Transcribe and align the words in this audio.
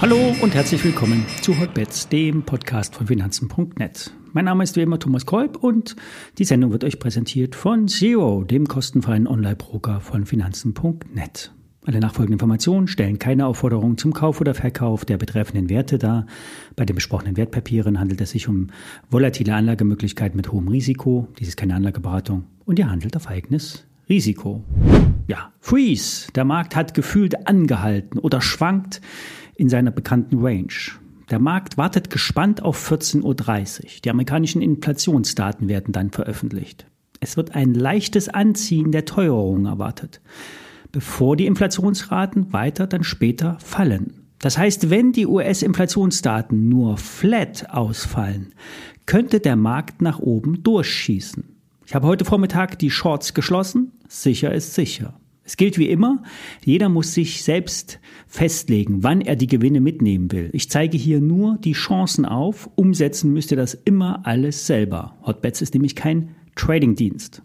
Hallo 0.00 0.34
und 0.42 0.52
herzlich 0.52 0.84
willkommen 0.84 1.24
zu 1.42 1.60
Hotbets, 1.60 2.08
dem 2.08 2.42
Podcast 2.42 2.96
von 2.96 3.06
Finanzen.net. 3.06 4.12
Mein 4.32 4.46
Name 4.46 4.64
ist 4.64 4.76
wie 4.76 4.80
immer 4.80 4.98
Thomas 4.98 5.26
Kolb 5.26 5.56
und 5.56 5.94
die 6.38 6.44
Sendung 6.44 6.72
wird 6.72 6.82
euch 6.82 6.98
präsentiert 6.98 7.54
von 7.54 7.86
Zero, 7.86 8.42
dem 8.42 8.66
kostenfreien 8.66 9.28
Online-Broker 9.28 10.00
von 10.00 10.26
Finanzen.net. 10.26 11.52
Alle 11.84 12.00
nachfolgenden 12.00 12.34
Informationen 12.34 12.88
stellen 12.88 13.18
keine 13.18 13.46
Aufforderung 13.46 13.96
zum 13.96 14.12
Kauf 14.12 14.40
oder 14.40 14.54
Verkauf 14.54 15.04
der 15.04 15.18
betreffenden 15.18 15.68
Werte 15.68 15.98
dar. 15.98 16.26
Bei 16.76 16.84
den 16.84 16.94
besprochenen 16.94 17.36
Wertpapieren 17.36 18.00
handelt 18.00 18.20
es 18.20 18.30
sich 18.30 18.48
um 18.48 18.68
volatile 19.10 19.54
Anlagemöglichkeiten 19.54 20.36
mit 20.36 20.50
hohem 20.50 20.68
Risiko. 20.68 21.28
Dies 21.38 21.48
ist 21.48 21.56
keine 21.56 21.74
Anlageberatung 21.74 22.44
und 22.64 22.78
ihr 22.78 22.90
handelt 22.90 23.16
auf 23.16 23.28
eigenes 23.28 23.84
Risiko. 24.08 24.64
Ja, 25.32 25.50
Freeze. 25.60 26.30
Der 26.34 26.44
Markt 26.44 26.76
hat 26.76 26.92
gefühlt 26.92 27.46
angehalten 27.46 28.18
oder 28.18 28.42
schwankt 28.42 29.00
in 29.54 29.70
seiner 29.70 29.90
bekannten 29.90 30.44
Range. 30.44 30.74
Der 31.30 31.38
Markt 31.38 31.78
wartet 31.78 32.10
gespannt 32.10 32.62
auf 32.62 32.90
14.30 32.92 33.22
Uhr. 33.24 33.90
Die 34.04 34.10
amerikanischen 34.10 34.60
Inflationsdaten 34.60 35.68
werden 35.68 35.92
dann 35.92 36.10
veröffentlicht. 36.10 36.84
Es 37.20 37.38
wird 37.38 37.54
ein 37.54 37.72
leichtes 37.72 38.28
Anziehen 38.28 38.92
der 38.92 39.06
Teuerung 39.06 39.64
erwartet 39.64 40.20
bevor 40.92 41.36
die 41.36 41.46
Inflationsraten 41.46 42.52
weiter 42.52 42.86
dann 42.86 43.02
später 43.02 43.56
fallen. 43.58 44.28
Das 44.38 44.58
heißt, 44.58 44.90
wenn 44.90 45.12
die 45.12 45.26
US-Inflationsdaten 45.26 46.68
nur 46.68 46.98
flat 46.98 47.70
ausfallen, 47.70 48.54
könnte 49.06 49.40
der 49.40 49.56
Markt 49.56 50.02
nach 50.02 50.18
oben 50.18 50.62
durchschießen. 50.62 51.44
Ich 51.86 51.94
habe 51.94 52.06
heute 52.06 52.24
Vormittag 52.24 52.78
die 52.78 52.90
Shorts 52.90 53.34
geschlossen. 53.34 53.92
Sicher 54.08 54.52
ist 54.52 54.74
sicher. 54.74 55.14
Es 55.44 55.56
gilt 55.56 55.76
wie 55.76 55.88
immer, 55.88 56.22
jeder 56.64 56.88
muss 56.88 57.14
sich 57.14 57.42
selbst 57.42 57.98
festlegen, 58.28 59.02
wann 59.02 59.20
er 59.20 59.34
die 59.34 59.48
Gewinne 59.48 59.80
mitnehmen 59.80 60.30
will. 60.30 60.50
Ich 60.52 60.70
zeige 60.70 60.96
hier 60.96 61.20
nur 61.20 61.58
die 61.58 61.72
Chancen 61.72 62.24
auf. 62.24 62.70
Umsetzen 62.76 63.32
müsst 63.32 63.50
ihr 63.50 63.56
das 63.56 63.74
immer 63.74 64.24
alles 64.24 64.66
selber. 64.66 65.16
Hotbets 65.22 65.60
ist 65.60 65.74
nämlich 65.74 65.96
kein 65.96 66.36
Trading-Dienst. 66.54 67.42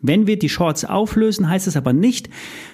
Wenn 0.00 0.26
wir 0.26 0.38
die 0.38 0.48
Shorts 0.48 0.84
auflösen, 0.84 1.48
heißt 1.48 1.66
es 1.66 1.76
aber 1.76 1.92
nicht, 1.92 2.30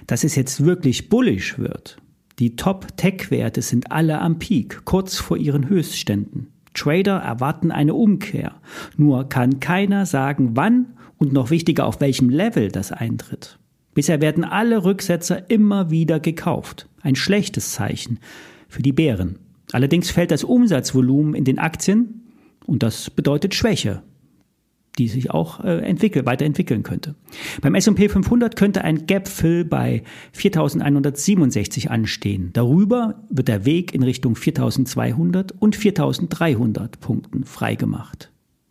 dass 0.07 0.25
es 0.25 0.37
jetzt 0.37 0.65
wirklich 0.65 1.09
bullish 1.09 1.59
wird. 1.59 1.97
Die 2.39 2.55
Top-Tech-Werte 2.55 3.63
sind 3.63 3.91
alle 3.91 4.21
am 4.21 4.39
Peak, 4.39 4.85
kurz 4.85 5.17
vor 5.17 5.39
ihren 5.39 5.69
Höchstständen. 5.69 6.49
Trader 6.75 7.17
erwarten 7.17 7.71
eine 7.71 7.95
Umkehr. 7.95 8.61
Nur 8.99 9.29
kann 9.29 9.59
keiner 9.59 10.05
sagen, 10.05 10.51
wann 10.55 10.99
und 11.17 11.33
noch 11.33 11.51
wichtiger, 11.51 11.87
auf 11.87 12.01
welchem 12.01 12.29
Level 12.29 12.71
das 12.71 12.93
eintritt. 12.93 13.59
Bisher 13.97 14.21
werden 14.21 14.45
alle 14.45 14.85
Rücksetzer 14.85 15.51
immer 15.51 15.91
wieder 15.91 16.21
gekauft. 16.21 16.87
Ein 17.01 17.17
schlechtes 17.17 17.73
Zeichen 17.73 18.21
für 18.69 18.83
die 18.83 18.93
Bären. 18.93 19.39
Allerdings 19.73 20.11
fällt 20.11 20.31
das 20.31 20.45
Umsatzvolumen 20.45 21.35
in 21.35 21.45
den 21.45 21.59
Aktien 21.59 22.23
und 22.67 22.83
das 22.83 23.09
bedeutet 23.09 23.55
Schwäche 23.55 24.03
die 24.99 25.09
sich 25.09 25.31
auch 25.31 25.63
äh, 25.63 25.81
entwickeln, 25.81 26.27
weiterentwickeln 26.27 26.83
könnte. 26.83 27.15
Beim 27.61 27.75
S&P 27.75 28.09
500 28.09 28.57
könnte 28.57 28.83
ein 28.83 29.07
Gap-Fill 29.07 29.65
bei 29.65 30.03
4.167 30.35 31.89
anstehen. 31.89 32.51
Darüber 32.55 33.23
wird 33.29 33.49
der 33.49 33.67
Weg 33.67 33.95
in 33.95 34.03
Richtung 34.03 34.35
4.200 34.35 35.53
und 35.59 35.77
4.300 35.77 36.99
Punkten 36.99 37.45
freigemacht. 37.45 38.31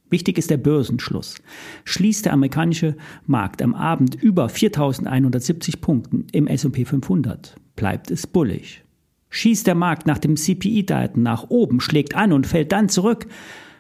Wichtig 0.10 0.38
ist 0.38 0.50
der 0.50 0.58
Börsenschluss. 0.58 1.36
Schließt 1.84 2.26
der 2.26 2.34
amerikanische 2.34 2.96
Markt 3.26 3.62
am 3.62 3.74
Abend 3.74 4.16
über 4.16 4.48
4.170 4.48 5.82
Punkten 5.82 6.28
im 6.32 6.48
S&P 6.48 6.86
500, 6.86 7.56
bleibt 7.76 8.12
es 8.12 8.28
bullig. 8.28 8.84
Schießt 9.30 9.68
der 9.68 9.76
Markt 9.76 10.06
nach 10.08 10.20
dem 10.20 10.38
CPI-Daten 10.38 11.22
nach 11.22 11.50
oben, 11.50 11.82
schlägt 11.82 12.16
an 12.16 12.32
und 12.32 12.48
fällt 12.48 12.72
dann 12.72 12.88
zurück, 12.88 13.28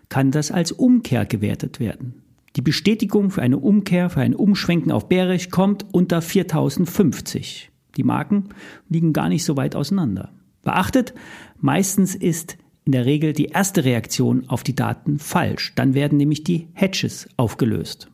kann 0.09 0.31
das 0.31 0.51
als 0.51 0.71
Umkehr 0.71 1.25
gewertet 1.25 1.79
werden. 1.79 2.21
Die 2.55 2.61
Bestätigung 2.61 3.31
für 3.31 3.41
eine 3.41 3.57
Umkehr, 3.57 4.09
für 4.09 4.21
ein 4.21 4.35
Umschwenken 4.35 4.91
auf 4.91 5.07
bärisch 5.07 5.49
kommt 5.49 5.85
unter 5.91 6.21
4050. 6.21 7.69
Die 7.97 8.03
Marken 8.03 8.49
liegen 8.89 9.13
gar 9.13 9.29
nicht 9.29 9.43
so 9.43 9.57
weit 9.57 9.75
auseinander. 9.75 10.31
Beachtet, 10.63 11.13
meistens 11.59 12.15
ist 12.15 12.57
in 12.85 12.91
der 12.91 13.05
Regel 13.05 13.33
die 13.33 13.47
erste 13.47 13.83
Reaktion 13.83 14.47
auf 14.47 14.63
die 14.63 14.75
Daten 14.75 15.17
falsch. 15.19 15.73
Dann 15.75 15.95
werden 15.95 16.17
nämlich 16.17 16.43
die 16.43 16.67
Hedges 16.73 17.27
aufgelöst. 17.35 18.09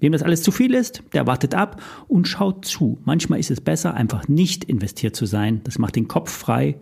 Wem 0.00 0.12
das 0.12 0.22
alles 0.22 0.42
zu 0.42 0.50
viel 0.50 0.74
ist, 0.74 1.02
der 1.12 1.26
wartet 1.26 1.54
ab 1.54 1.82
und 2.08 2.26
schaut 2.26 2.64
zu. 2.64 2.98
Manchmal 3.04 3.38
ist 3.38 3.50
es 3.50 3.60
besser, 3.60 3.92
einfach 3.92 4.26
nicht 4.28 4.64
investiert 4.64 5.14
zu 5.14 5.26
sein. 5.26 5.60
Das 5.64 5.78
macht 5.78 5.96
den 5.96 6.08
Kopf 6.08 6.30
frei 6.32 6.76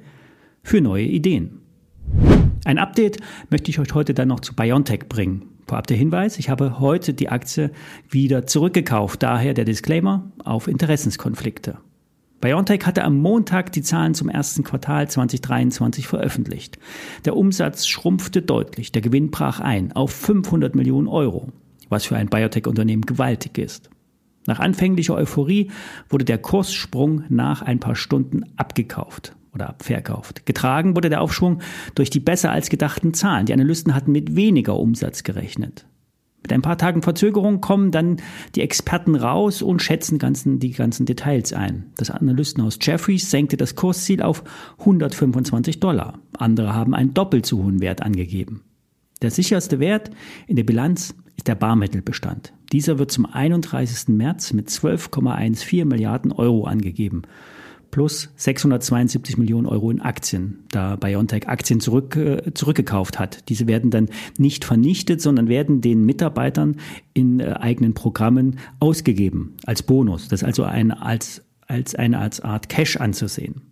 für 0.62 0.80
neue 0.80 1.04
Ideen. 1.04 1.60
Ein 2.64 2.78
Update 2.78 3.18
möchte 3.50 3.70
ich 3.70 3.80
euch 3.80 3.92
heute 3.94 4.14
dann 4.14 4.28
noch 4.28 4.40
zu 4.40 4.54
BioNTech 4.54 5.08
bringen. 5.08 5.46
Vorab 5.66 5.86
der 5.88 5.96
Hinweis, 5.96 6.38
ich 6.38 6.48
habe 6.48 6.78
heute 6.78 7.12
die 7.12 7.28
Aktie 7.28 7.72
wieder 8.08 8.46
zurückgekauft, 8.46 9.22
daher 9.22 9.52
der 9.52 9.64
Disclaimer 9.64 10.30
auf 10.44 10.68
Interessenskonflikte. 10.68 11.78
BioNTech 12.40 12.86
hatte 12.86 13.02
am 13.02 13.18
Montag 13.18 13.72
die 13.72 13.82
Zahlen 13.82 14.14
zum 14.14 14.28
ersten 14.28 14.62
Quartal 14.62 15.10
2023 15.10 16.06
veröffentlicht. 16.06 16.78
Der 17.24 17.36
Umsatz 17.36 17.88
schrumpfte 17.88 18.42
deutlich, 18.42 18.92
der 18.92 19.02
Gewinn 19.02 19.32
brach 19.32 19.58
ein 19.58 19.90
auf 19.92 20.12
500 20.12 20.76
Millionen 20.76 21.08
Euro, 21.08 21.48
was 21.88 22.04
für 22.04 22.16
ein 22.16 22.28
Biotech-Unternehmen 22.28 23.02
gewaltig 23.02 23.58
ist. 23.58 23.90
Nach 24.46 24.60
anfänglicher 24.60 25.14
Euphorie 25.14 25.70
wurde 26.08 26.24
der 26.24 26.38
Kurssprung 26.38 27.24
nach 27.28 27.62
ein 27.62 27.80
paar 27.80 27.96
Stunden 27.96 28.44
abgekauft 28.56 29.34
oder 29.52 29.74
verkauft. 29.80 30.46
Getragen 30.46 30.94
wurde 30.94 31.10
der 31.10 31.20
Aufschwung 31.20 31.60
durch 31.96 32.08
die 32.08 32.20
besser 32.20 32.52
als 32.52 32.70
gedachten 32.70 33.14
Zahlen. 33.14 33.46
Die 33.46 33.52
Analysten 33.52 33.96
hatten 33.96 34.12
mit 34.12 34.36
weniger 34.36 34.78
Umsatz 34.78 35.24
gerechnet. 35.24 35.86
Mit 36.48 36.54
ein 36.54 36.62
paar 36.62 36.78
Tagen 36.78 37.02
Verzögerung 37.02 37.60
kommen 37.60 37.90
dann 37.90 38.22
die 38.54 38.62
Experten 38.62 39.16
raus 39.16 39.60
und 39.60 39.82
schätzen 39.82 40.16
ganzen, 40.16 40.58
die 40.58 40.70
ganzen 40.70 41.04
Details 41.04 41.52
ein. 41.52 41.92
Das 41.98 42.10
Analystenhaus 42.10 42.78
Jeffries 42.80 43.30
senkte 43.30 43.58
das 43.58 43.74
Kursziel 43.74 44.22
auf 44.22 44.42
125 44.78 45.78
Dollar. 45.78 46.20
Andere 46.38 46.74
haben 46.74 46.94
einen 46.94 47.12
doppelt 47.12 47.44
so 47.44 47.62
hohen 47.62 47.82
Wert 47.82 48.00
angegeben. 48.00 48.62
Der 49.20 49.30
sicherste 49.30 49.78
Wert 49.78 50.10
in 50.46 50.56
der 50.56 50.64
Bilanz 50.64 51.14
ist 51.36 51.48
der 51.48 51.54
Barmittelbestand. 51.54 52.54
Dieser 52.72 52.98
wird 52.98 53.12
zum 53.12 53.26
31. 53.26 54.08
März 54.08 54.54
mit 54.54 54.70
12,14 54.70 55.84
Milliarden 55.84 56.32
Euro 56.32 56.64
angegeben 56.64 57.24
plus 57.90 58.30
672 58.36 59.38
Millionen 59.38 59.66
Euro 59.66 59.90
in 59.90 60.00
Aktien, 60.00 60.64
da 60.70 60.96
BioNTech 60.96 61.48
Aktien 61.48 61.80
zurück, 61.80 62.16
äh, 62.16 62.52
zurückgekauft 62.54 63.18
hat. 63.18 63.48
Diese 63.48 63.66
werden 63.66 63.90
dann 63.90 64.08
nicht 64.36 64.64
vernichtet, 64.64 65.20
sondern 65.20 65.48
werden 65.48 65.80
den 65.80 66.04
Mitarbeitern 66.04 66.76
in 67.14 67.40
äh, 67.40 67.54
eigenen 67.58 67.94
Programmen 67.94 68.58
ausgegeben 68.80 69.56
als 69.66 69.82
Bonus. 69.82 70.28
Das 70.28 70.42
ist 70.42 70.46
also 70.46 70.64
ein, 70.64 70.90
als, 70.90 71.42
als 71.66 71.94
eine 71.94 72.18
Art 72.18 72.68
Cash 72.68 72.96
anzusehen. 72.96 73.67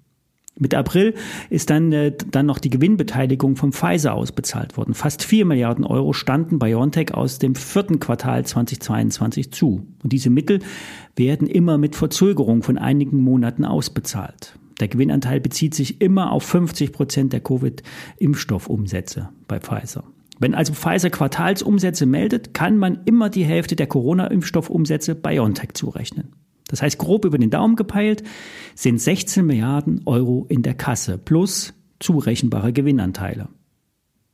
Mitte 0.59 0.78
April 0.78 1.15
ist 1.50 1.69
dann, 1.69 1.93
äh, 1.93 2.12
dann 2.31 2.47
noch 2.47 2.59
die 2.59 2.71
Gewinnbeteiligung 2.71 3.56
vom 3.56 3.72
Pfizer 3.72 4.15
ausbezahlt 4.15 4.77
worden. 4.77 4.94
Fast 4.94 5.22
4 5.22 5.44
Milliarden 5.44 5.84
Euro 5.84 6.15
standen 6.15 6.59
BioNTech 6.59 7.12
aus 7.12 7.39
dem 7.39 7.55
vierten 7.55 8.00
Quartal 8.00 8.47
2022 8.47 9.53
zu. 9.53 9.87
Und 10.03 10.12
diese 10.12 10.31
Mittel 10.31 10.61
werden 11.15 11.47
immer 11.47 11.77
mit 11.77 11.95
Verzögerung 11.95 12.62
von 12.62 12.78
einigen 12.78 13.21
Monaten 13.21 13.66
ausbezahlt. 13.66 14.59
Der 14.81 14.89
Gewinnanteil 14.89 15.41
bezieht 15.41 15.75
sich 15.75 16.00
immer 16.00 16.33
auf 16.33 16.45
50 16.45 16.93
Prozent 16.93 17.33
der 17.33 17.41
Covid-Impfstoffumsätze 17.41 19.31
bei 19.49 19.61
Pfizer. 19.61 20.05
Wenn 20.39 20.55
also 20.55 20.75
Pfizer 20.75 21.11
Quartalsumsätze 21.11 22.05
meldet, 22.05 22.53
kann 22.53 22.77
man 22.77 23.00
immer 23.06 23.31
die 23.31 23.45
Hälfte 23.45 23.75
der 23.75 23.87
Corona-Impfstoffumsätze 23.87 25.15
BioNTech 25.15 25.72
zurechnen. 25.75 26.33
Das 26.69 26.82
heißt, 26.82 26.99
grob 26.99 27.25
über 27.25 27.38
den 27.38 27.50
Daumen 27.50 27.77
gepeilt 27.77 28.22
sind 28.74 29.01
16 29.01 29.47
Milliarden 29.47 30.03
Euro 30.04 30.47
in 30.48 30.63
der 30.63 30.74
Kasse 30.74 31.18
plus 31.18 31.74
zurechenbare 32.01 32.72
Gewinnanteile. 32.72 33.48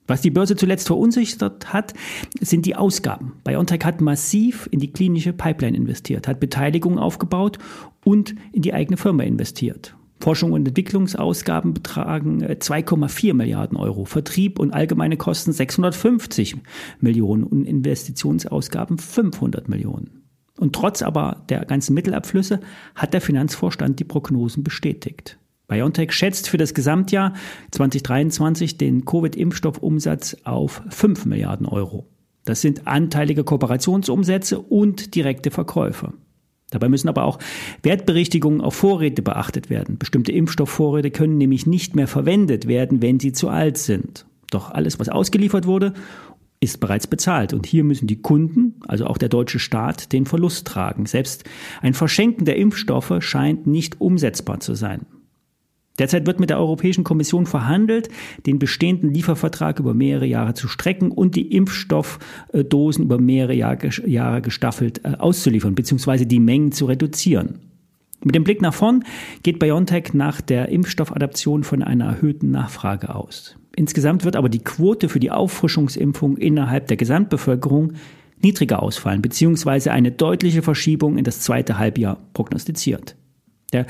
Was 0.08 0.20
die 0.20 0.30
Börse 0.30 0.56
zuletzt 0.56 0.88
verunsichert 0.88 1.72
hat, 1.72 1.94
sind 2.40 2.66
die 2.66 2.74
Ausgaben. 2.74 3.34
BioNTech 3.44 3.84
hat 3.84 4.00
massiv 4.00 4.68
in 4.72 4.80
die 4.80 4.92
klinische 4.92 5.32
Pipeline 5.32 5.76
investiert, 5.76 6.26
hat 6.26 6.40
Beteiligung 6.40 6.98
aufgebaut 6.98 7.58
und 8.04 8.34
in 8.52 8.62
die 8.62 8.74
eigene 8.74 8.96
Firma 8.96 9.22
investiert. 9.22 9.94
Forschung 10.20 10.52
und 10.52 10.66
Entwicklungsausgaben 10.68 11.74
betragen 11.74 12.44
2,4 12.44 13.30
äh, 13.30 13.32
Milliarden 13.32 13.76
Euro, 13.76 14.04
Vertrieb 14.04 14.58
und 14.58 14.72
allgemeine 14.72 15.16
Kosten 15.16 15.52
650 15.52 16.56
Millionen 17.00 17.42
und 17.42 17.64
Investitionsausgaben 17.64 18.98
500 18.98 19.68
Millionen. 19.68 20.21
Und 20.58 20.74
trotz 20.74 21.02
aber 21.02 21.44
der 21.48 21.64
ganzen 21.64 21.94
Mittelabflüsse 21.94 22.60
hat 22.94 23.14
der 23.14 23.20
Finanzvorstand 23.20 23.98
die 23.98 24.04
Prognosen 24.04 24.62
bestätigt. 24.62 25.38
BioNTech 25.68 26.12
schätzt 26.12 26.48
für 26.48 26.58
das 26.58 26.74
Gesamtjahr 26.74 27.32
2023 27.70 28.76
den 28.76 29.04
Covid-Impfstoffumsatz 29.04 30.36
auf 30.44 30.82
5 30.90 31.24
Milliarden 31.24 31.66
Euro. 31.66 32.06
Das 32.44 32.60
sind 32.60 32.86
anteilige 32.86 33.44
Kooperationsumsätze 33.44 34.58
und 34.58 35.14
direkte 35.14 35.50
Verkäufe. 35.50 36.12
Dabei 36.70 36.88
müssen 36.88 37.08
aber 37.08 37.24
auch 37.24 37.38
Wertberichtigungen 37.82 38.60
auf 38.60 38.74
Vorräte 38.74 39.22
beachtet 39.22 39.70
werden. 39.70 39.98
Bestimmte 39.98 40.32
Impfstoffvorräte 40.32 41.10
können 41.10 41.38
nämlich 41.38 41.66
nicht 41.66 41.94
mehr 41.94 42.08
verwendet 42.08 42.66
werden, 42.66 43.00
wenn 43.02 43.20
sie 43.20 43.32
zu 43.32 43.48
alt 43.48 43.78
sind. 43.78 44.26
Doch 44.50 44.70
alles, 44.70 44.98
was 44.98 45.08
ausgeliefert 45.08 45.66
wurde, 45.66 45.94
ist 46.62 46.78
bereits 46.78 47.08
bezahlt. 47.08 47.52
Und 47.52 47.66
hier 47.66 47.82
müssen 47.82 48.06
die 48.06 48.22
Kunden, 48.22 48.76
also 48.86 49.06
auch 49.06 49.18
der 49.18 49.28
deutsche 49.28 49.58
Staat, 49.58 50.12
den 50.12 50.26
Verlust 50.26 50.66
tragen. 50.66 51.06
Selbst 51.06 51.44
ein 51.80 51.92
Verschenken 51.92 52.44
der 52.44 52.56
Impfstoffe 52.56 53.12
scheint 53.18 53.66
nicht 53.66 54.00
umsetzbar 54.00 54.60
zu 54.60 54.74
sein. 54.74 55.04
Derzeit 55.98 56.24
wird 56.24 56.40
mit 56.40 56.50
der 56.50 56.58
Europäischen 56.58 57.04
Kommission 57.04 57.46
verhandelt, 57.46 58.08
den 58.46 58.58
bestehenden 58.58 59.12
Liefervertrag 59.12 59.80
über 59.80 59.92
mehrere 59.92 60.24
Jahre 60.24 60.54
zu 60.54 60.68
strecken 60.68 61.10
und 61.10 61.34
die 61.34 61.52
Impfstoffdosen 61.52 63.04
über 63.04 63.20
mehrere 63.20 63.54
Jahre 63.54 64.40
gestaffelt 64.40 65.04
äh, 65.04 65.16
auszuliefern 65.18 65.74
bzw. 65.74 66.24
die 66.24 66.40
Mengen 66.40 66.72
zu 66.72 66.86
reduzieren. 66.86 67.58
Mit 68.24 68.36
dem 68.36 68.44
Blick 68.44 68.62
nach 68.62 68.72
vorn 68.72 69.04
geht 69.42 69.58
BioNTech 69.58 70.14
nach 70.14 70.40
der 70.40 70.68
Impfstoffadaption 70.68 71.64
von 71.64 71.82
einer 71.82 72.06
erhöhten 72.06 72.52
Nachfrage 72.52 73.14
aus. 73.14 73.56
Insgesamt 73.76 74.24
wird 74.24 74.36
aber 74.36 74.48
die 74.48 74.62
Quote 74.62 75.08
für 75.08 75.20
die 75.20 75.30
Auffrischungsimpfung 75.30 76.36
innerhalb 76.36 76.88
der 76.88 76.96
Gesamtbevölkerung 76.96 77.94
niedriger 78.42 78.82
ausfallen 78.82 79.22
bzw. 79.22 79.90
eine 79.90 80.10
deutliche 80.10 80.62
Verschiebung 80.62 81.16
in 81.16 81.24
das 81.24 81.40
zweite 81.40 81.78
Halbjahr 81.78 82.18
prognostiziert. 82.34 83.16
Der 83.72 83.86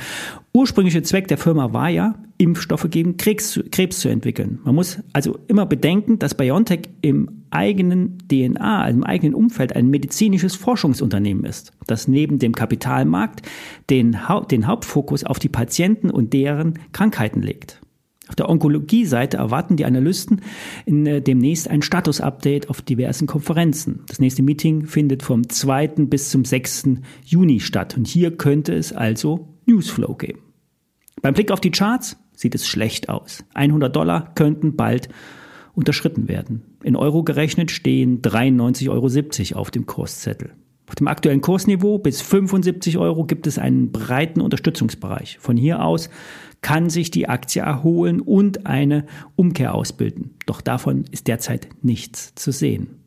ursprüngliche 0.54 1.02
Zweck 1.02 1.26
der 1.28 1.38
Firma 1.38 1.72
war 1.72 1.88
ja, 1.88 2.14
Impfstoffe 2.38 2.88
gegen 2.90 3.16
Krebs, 3.16 3.60
Krebs 3.70 4.00
zu 4.00 4.08
entwickeln. 4.08 4.60
Man 4.64 4.74
muss 4.74 4.98
also 5.12 5.38
immer 5.48 5.66
bedenken, 5.66 6.18
dass 6.18 6.36
BioNTech 6.36 6.88
im 7.00 7.42
eigenen 7.50 8.18
DNA, 8.28 8.88
im 8.88 9.04
eigenen 9.04 9.34
Umfeld 9.34 9.74
ein 9.74 9.88
medizinisches 9.88 10.54
Forschungsunternehmen 10.54 11.44
ist, 11.44 11.72
das 11.86 12.08
neben 12.08 12.38
dem 12.38 12.52
Kapitalmarkt 12.54 13.42
den, 13.90 14.16
den 14.50 14.66
Hauptfokus 14.66 15.24
auf 15.24 15.38
die 15.38 15.48
Patienten 15.48 16.10
und 16.10 16.32
deren 16.32 16.78
Krankheiten 16.92 17.42
legt. 17.42 17.81
Auf 18.28 18.36
der 18.36 18.48
Onkologie-Seite 18.48 19.36
erwarten 19.36 19.76
die 19.76 19.84
Analysten 19.84 20.42
in, 20.86 21.06
äh, 21.06 21.20
demnächst 21.20 21.68
ein 21.68 21.82
Status-Update 21.82 22.70
auf 22.70 22.80
diversen 22.80 23.26
Konferenzen. 23.26 24.04
Das 24.06 24.20
nächste 24.20 24.42
Meeting 24.42 24.86
findet 24.86 25.22
vom 25.22 25.48
2. 25.48 26.06
bis 26.06 26.30
zum 26.30 26.44
6. 26.44 27.00
Juni 27.24 27.60
statt 27.60 27.96
und 27.96 28.06
hier 28.06 28.36
könnte 28.36 28.74
es 28.74 28.92
also 28.92 29.48
Newsflow 29.66 30.14
geben. 30.14 30.40
Beim 31.20 31.34
Blick 31.34 31.50
auf 31.50 31.60
die 31.60 31.70
Charts 31.70 32.16
sieht 32.34 32.54
es 32.54 32.66
schlecht 32.66 33.08
aus. 33.08 33.44
100 33.54 33.94
Dollar 33.94 34.34
könnten 34.34 34.76
bald 34.76 35.08
unterschritten 35.74 36.28
werden. 36.28 36.62
In 36.82 36.96
Euro 36.96 37.24
gerechnet 37.24 37.70
stehen 37.70 38.22
93,70 38.22 39.52
Euro 39.52 39.60
auf 39.60 39.70
dem 39.70 39.86
Kurszettel. 39.86 40.52
Auf 40.92 40.96
dem 40.96 41.08
aktuellen 41.08 41.40
Kursniveau 41.40 41.96
bis 41.96 42.20
75 42.20 42.98
Euro 42.98 43.24
gibt 43.24 43.46
es 43.46 43.58
einen 43.58 43.92
breiten 43.92 44.42
Unterstützungsbereich. 44.42 45.38
Von 45.40 45.56
hier 45.56 45.82
aus 45.82 46.10
kann 46.60 46.90
sich 46.90 47.10
die 47.10 47.30
Aktie 47.30 47.62
erholen 47.62 48.20
und 48.20 48.66
eine 48.66 49.06
Umkehr 49.34 49.74
ausbilden. 49.74 50.34
Doch 50.44 50.60
davon 50.60 51.04
ist 51.10 51.28
derzeit 51.28 51.66
nichts 51.80 52.34
zu 52.34 52.52
sehen. 52.52 52.98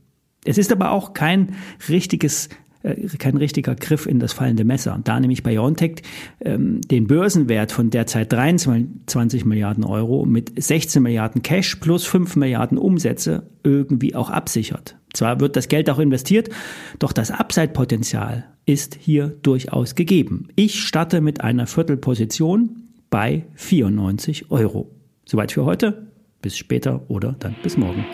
Es 0.46 0.58
ist 0.58 0.72
aber 0.72 0.90
auch 0.90 1.14
kein 1.14 1.54
richtiges 1.88 2.50
äh, 2.82 3.06
kein 3.20 3.38
richtiger 3.38 3.76
Griff 3.76 4.08
in 4.08 4.20
das 4.20 4.34
fallende 4.34 4.64
Messer. 4.64 5.00
Da 5.04 5.20
nämlich 5.20 5.44
BioNTech 5.44 6.02
ähm, 6.42 6.82
den 6.82 7.06
Börsenwert 7.06 7.72
von 7.72 7.92
derzeit 7.92 8.34
23 8.34 9.46
Milliarden 9.46 9.84
Euro 9.84 10.26
mit 10.26 10.52
16 10.60 11.04
Milliarden 11.04 11.44
Cash 11.44 11.76
plus 11.76 12.04
5 12.08 12.36
Milliarden 12.36 12.80
Umsätze 12.80 13.44
irgendwie 13.64 14.16
auch 14.16 14.32
absichert. 14.32 14.98
Zwar 15.16 15.40
wird 15.40 15.56
das 15.56 15.68
Geld 15.68 15.90
auch 15.90 16.00
investiert, 16.00 16.50
doch 17.00 17.14
das 17.14 17.32
Upside-Potenzial 17.32 18.46
ist 18.66 18.96
hier 19.00 19.30
durchaus 19.42 19.96
gegeben. 19.96 20.50
Ich 20.56 20.84
starte 20.84 21.22
mit 21.22 21.42
einer 21.42 21.68
Viertelposition 21.68 22.84
bei 23.10 23.46
94 23.56 24.52
Euro. 24.52 24.92
Soweit 25.26 25.52
für 25.52 25.66
heute. 25.66 26.08
Bis 26.42 26.58
später 26.58 27.02
oder 27.08 27.36
dann 27.40 27.56
bis 27.64 27.78
morgen. 27.78 28.06